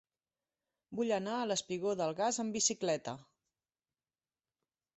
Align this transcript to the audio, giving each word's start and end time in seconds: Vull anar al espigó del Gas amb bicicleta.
Vull 0.99 1.11
anar 1.17 1.35
al 1.41 1.55
espigó 1.57 1.93
del 2.01 2.15
Gas 2.21 2.39
amb 2.45 2.59
bicicleta. 2.59 3.15